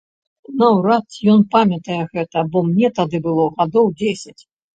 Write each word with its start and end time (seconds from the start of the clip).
Наўрад 0.61 1.03
ці 1.17 1.21
ён 1.33 1.43
памятае 1.53 1.99
гэта, 2.15 2.37
бо 2.57 2.65
мне 2.71 2.87
тады 3.01 3.21
было 3.29 3.47
гадоў 3.61 3.85
дзесяць. 4.03 4.37